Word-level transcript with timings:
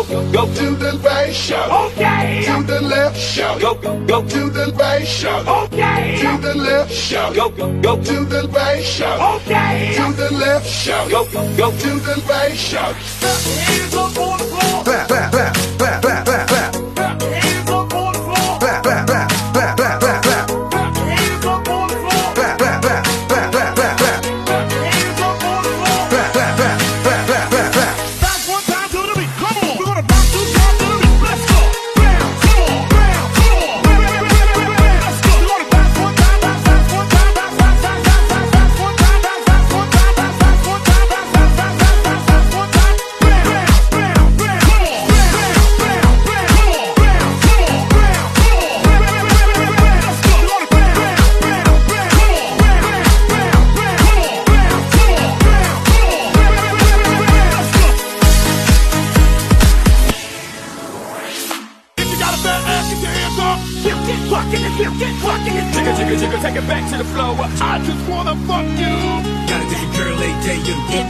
Go, 0.00 0.46
to 0.54 0.74
the 0.76 0.98
bass 1.02 1.36
show. 1.36 1.90
Okay. 1.92 2.42
To 2.46 2.62
the 2.62 2.80
left 2.80 3.18
show. 3.18 3.58
Go, 3.58 3.74
go, 4.06 4.26
to 4.26 4.48
the 4.48 4.72
bass 4.76 5.06
show. 5.06 5.44
Okay. 5.64 6.18
To 6.22 6.40
the 6.40 6.54
left 6.54 6.90
show. 6.90 7.32
Go, 7.34 7.50
go, 7.82 8.02
to 8.02 8.24
the 8.24 8.48
bass 8.48 8.82
show. 8.82 9.36
Okay. 9.36 9.92
To 9.96 10.12
the 10.14 10.32
left 10.32 10.66
show. 10.66 11.06
Go, 11.10 11.24
go, 11.56 11.70
to 11.70 11.90
the 12.00 12.22
bass 12.26 12.56
show. 12.56 12.78
Hands 12.78 13.94
up 13.94 14.16
on 14.16 14.38
the 14.38 14.44
floor. 14.44 15.59
Got 69.50 69.66
a 69.66 69.66
different 69.66 69.94
girl 69.98 70.14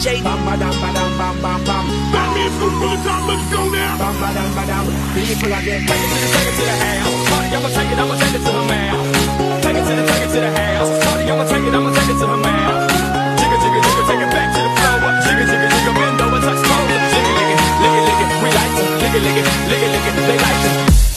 DJ. 0.01 0.25
Bam 0.25 0.41
ba 0.49 0.57
dam 0.57 0.73
ba 0.81 0.89
dam 0.97 1.13
bam 1.21 1.37
bam 1.45 1.61
bam. 1.61 1.85
Me 2.33 2.41
a 2.41 2.49
of 2.49 3.05
time. 3.05 3.29
Let's 3.29 3.45
go 3.53 3.69
now. 3.69 4.01
Bam 4.01 4.17
ba 4.17 4.29
dam 4.33 4.49
ba 4.57 4.63
dam. 4.65 4.85
Take 5.13 5.29
it 5.29 5.37
to 5.41 5.47
the 5.53 5.61
take 5.61 5.77
it 5.77 6.57
to 6.57 6.65
the 6.65 6.77
house. 6.81 7.21
Party, 7.29 7.53
I'ma 7.53 7.69
take 7.69 7.93
it, 7.93 8.01
I'ma 8.01 8.15
take 8.17 8.33
it 8.33 8.41
to 8.41 8.53
the 8.57 8.65
mouth. 8.65 9.61
Take 9.61 9.77
it 9.77 9.85
to 9.85 9.93
the 9.93 10.05
take 10.09 10.25
it 10.25 10.31
to 10.33 10.41
the 10.41 10.51
house. 10.57 10.89
Party, 11.05 11.25
I'ma 11.29 11.45
take 11.53 11.69
it, 11.69 11.75
I'ma 11.77 11.91
take 11.93 12.09
it 12.09 12.17
to 12.17 12.27
the 12.33 12.39
mouth. 12.41 12.89
Jigga 13.37 13.57
jigga 13.61 13.81
jigga, 13.85 14.03
take 14.09 14.23
it 14.25 14.31
back 14.33 14.49
to 14.57 14.61
the 14.65 14.71
floor. 14.73 14.97
Jigga 15.21 15.45
jigga 15.45 15.69
jigga, 15.69 15.93
bend 16.01 16.21
over, 16.25 16.41
touch 16.41 16.61
closer. 16.65 17.01
Jigga 17.13 17.33
lick 17.37 17.51
it, 17.53 17.61
lick 17.85 17.93
it 17.93 18.05
lick 18.09 18.21
it, 18.25 18.29
we 18.41 18.49
like 18.57 18.73
to 18.73 18.85
lick 19.05 19.15
it 19.17 19.21
lick 19.21 19.37
it 19.37 19.47
lick 19.69 19.83
it 19.85 19.91
lick 19.93 20.07
it, 20.09 20.15
they 20.17 20.39
like 20.41 20.61
to. 20.65 21.10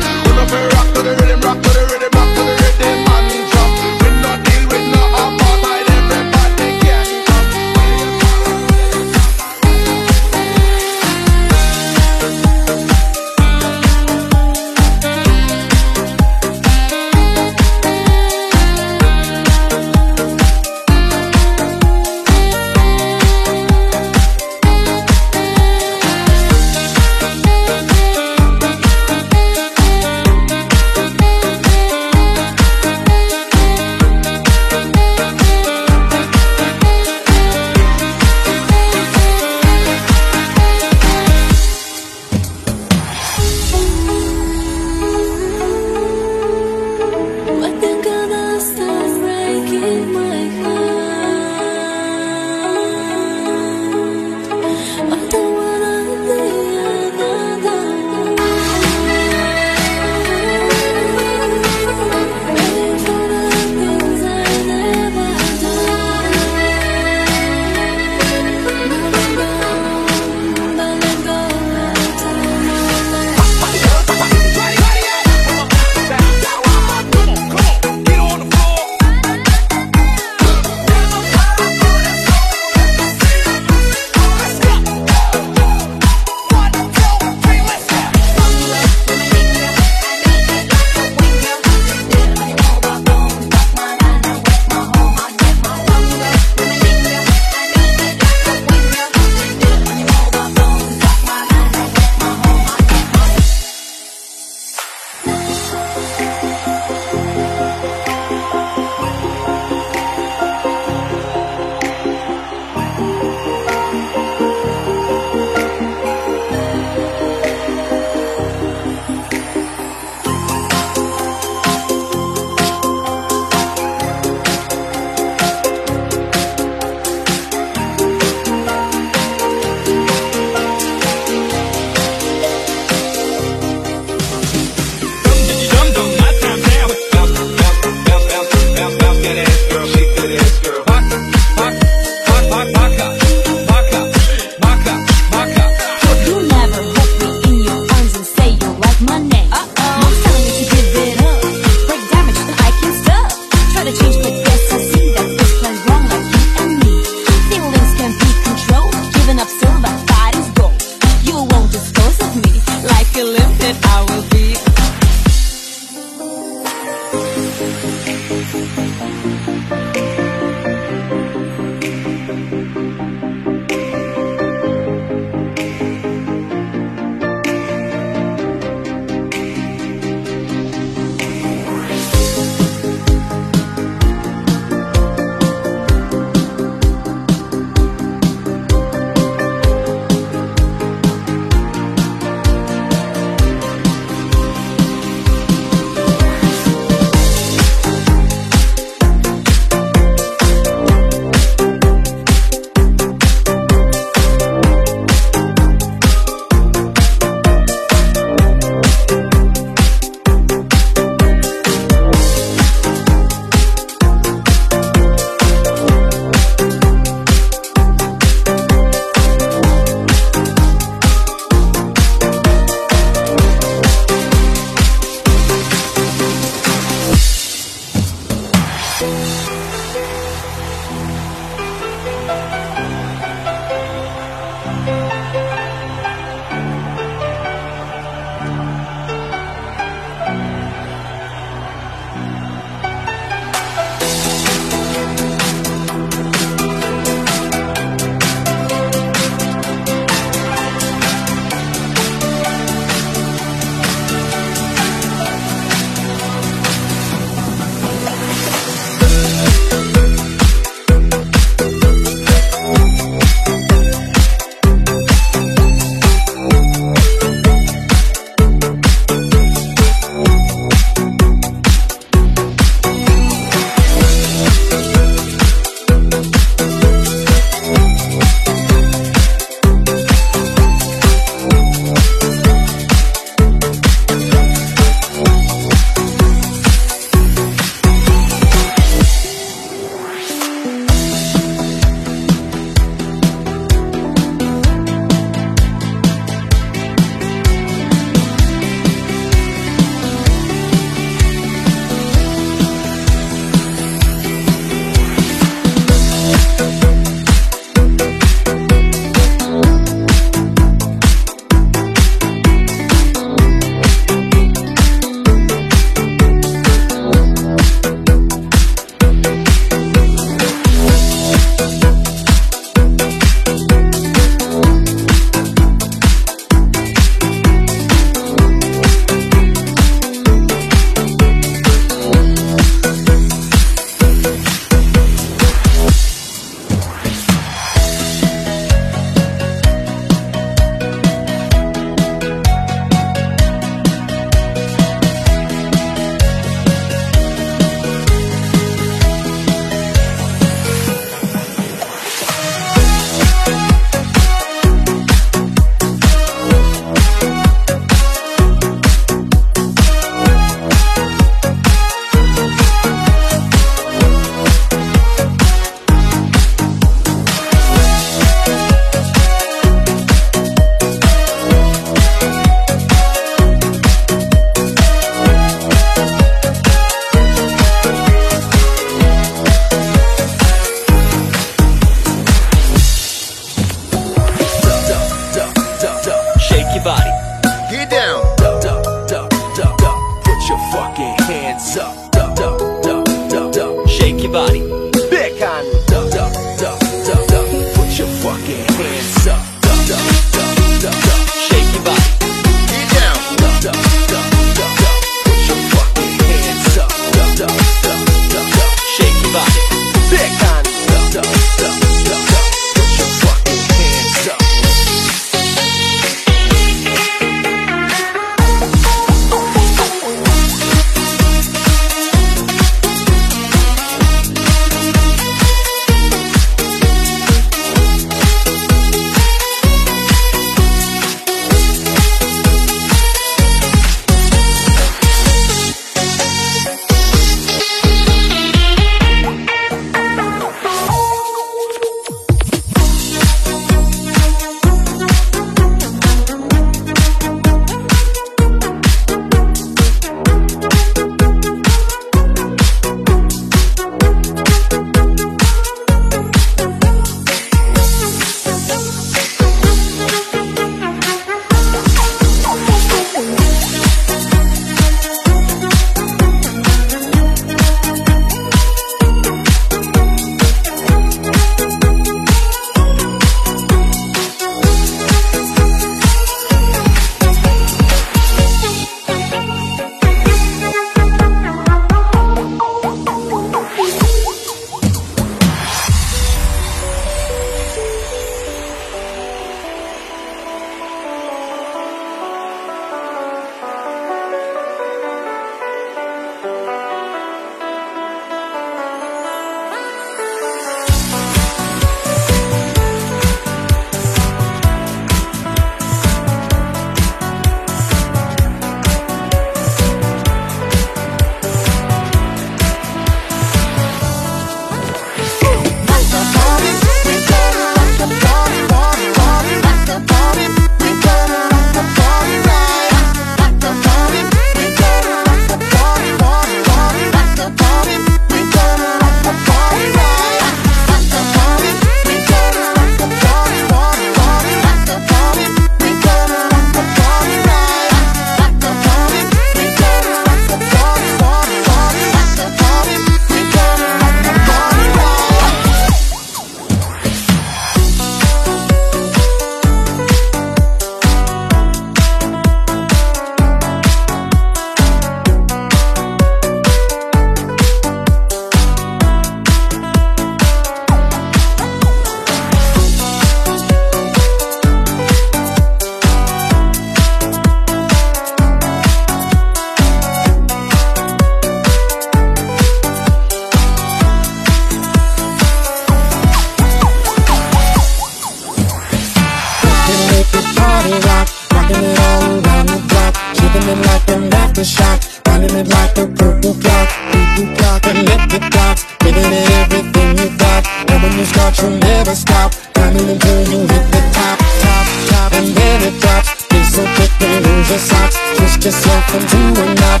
It 585.58 585.68
like 585.68 585.98
a 585.98 586.06
purple 586.06 586.54
clock, 586.54 586.88
purple 587.10 587.48
clock, 587.56 587.82
electric 587.86 588.44
clocks, 588.52 588.86
giving 589.00 589.26
it 589.26 589.50
everything 589.58 590.08
you 590.18 590.28
got. 590.38 590.62
And 590.90 591.02
when 591.02 591.12
you 591.18 591.24
start, 591.24 591.58
you'll 591.58 591.78
never 591.78 592.14
stop, 592.14 592.52
climbing 592.74 593.08
until 593.08 593.40
you 593.50 593.60
hit 593.66 593.84
the 593.90 594.02
top, 594.14 594.38
top, 594.62 594.86
top, 595.10 595.32
and 595.34 595.48
then 595.56 595.78
it 595.88 596.00
drops. 596.00 596.46
Be 596.46 596.62
so 596.62 596.82
quick, 596.94 597.10
you 597.20 597.40
lose 597.42 597.70
your 597.70 597.78
socks. 597.78 598.16
Twist 598.36 598.64
yourself 598.64 599.14
into 599.14 599.62
a 599.62 599.74
knot, 599.74 600.00